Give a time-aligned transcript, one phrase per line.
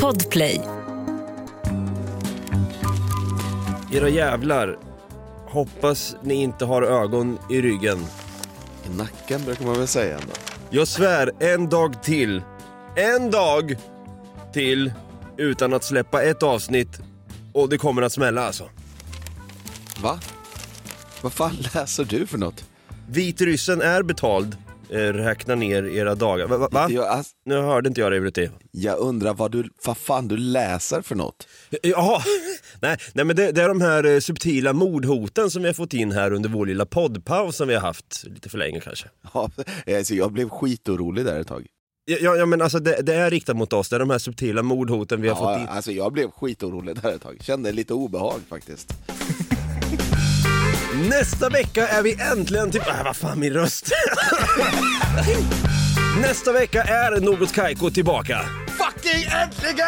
[0.00, 0.60] Podplay.
[3.92, 4.78] Era jävlar.
[5.46, 7.98] Hoppas ni inte har ögon i ryggen.
[8.86, 10.32] I nacken brukar man väl säga ändå.
[10.70, 12.42] Jag svär, en dag till.
[12.96, 13.76] En dag
[14.52, 14.92] till
[15.36, 17.00] utan att släppa ett avsnitt
[17.52, 18.64] och det kommer att smälla alltså.
[20.02, 20.20] Va?
[21.22, 22.64] Vad fan läser du för något?
[23.08, 24.56] Vitryssen är betald.
[24.92, 26.46] Eh, räkna ner era dagar.
[26.46, 26.68] Va?
[26.72, 26.86] va?
[26.90, 28.50] Jag, alltså, Nu hörde inte jag dig Brutti.
[28.70, 31.46] jag undrar vad, du, vad fan du läser för något?
[31.82, 32.22] Jaha,
[32.82, 35.94] nej, nej men det, det är de här eh, subtila mordhoten som vi har fått
[35.94, 39.06] in här under vår lilla poddpaus som vi har haft lite för länge kanske.
[39.34, 39.50] Ja,
[39.98, 41.66] alltså, jag blev skitorolig där ett tag.
[42.04, 44.62] Ja, ja men alltså det, det är riktat mot oss, det är de här subtila
[44.62, 45.68] mordhoten vi har fått Ja, in.
[45.68, 47.38] alltså, jag blev skitorolig där ett tag.
[47.40, 48.92] Kände lite obehag faktiskt.
[51.08, 52.80] Nästa vecka är vi äntligen till...
[52.80, 53.92] Äh, vad fan min röst.
[56.20, 58.40] Nästa vecka är Något Kaiko tillbaka.
[58.66, 59.86] Fucking äntligen!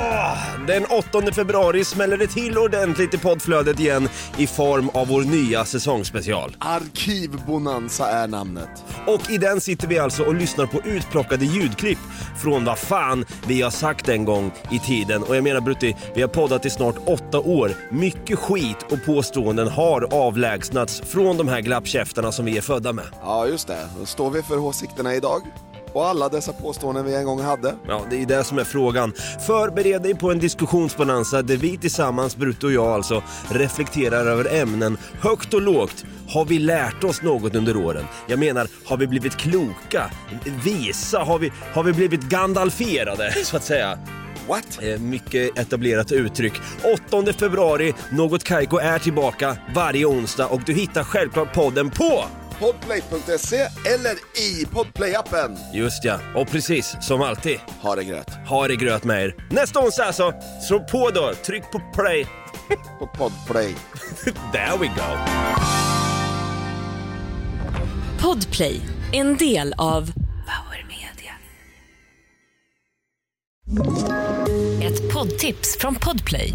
[0.00, 4.08] Åh, Den 8 februari smäller det till ordentligt i poddflödet igen
[4.38, 6.56] i form av vår nya säsongsspecial.
[6.58, 8.84] Arkivbonanza är namnet.
[9.06, 11.98] Och i den sitter vi alltså och lyssnar på utplockade ljudklipp
[12.42, 15.22] från vad fan vi har sagt en gång i tiden.
[15.22, 17.72] Och jag menar Brutti, vi har poddat i snart åtta år.
[17.90, 23.06] Mycket skit och påståenden har avlägsnats från de här glappkäftarna som vi är födda med.
[23.22, 23.88] Ja, just det.
[24.04, 25.42] Står vi för åsikterna idag.
[25.94, 27.74] Och alla dessa påståenden vi en gång hade.
[27.88, 29.12] Ja, det är det som är frågan.
[29.46, 34.96] Förbered dig på en diskussionsbonanza där vi tillsammans, Brutte och jag alltså, reflekterar över ämnen
[35.20, 36.04] högt och lågt.
[36.28, 38.04] Har vi lärt oss något under åren?
[38.26, 40.10] Jag menar, har vi blivit kloka?
[40.64, 41.18] Visa?
[41.18, 43.98] Har vi, har vi blivit gandalferade, så att säga?
[44.48, 44.78] What?
[44.82, 46.52] Eh, Mycket etablerat uttryck.
[47.08, 52.24] 8 februari, Något Kaiko är tillbaka varje onsdag och du hittar självklart podden på
[52.58, 53.56] Podplay.se
[53.94, 55.56] eller i Podplay-appen.
[55.74, 57.58] Just ja, och precis som alltid.
[57.80, 58.30] Ha det gröt.
[58.48, 59.34] Ha det gröt med er.
[59.50, 60.32] Nästa onsdag alltså.
[60.68, 62.26] Slå på då, tryck på play.
[62.98, 63.74] På Podplay.
[64.52, 65.18] There we go.
[68.22, 68.80] Podplay.
[69.12, 70.12] En del av
[70.46, 71.34] Power Media.
[74.88, 76.54] Ett poddtips från Podplay.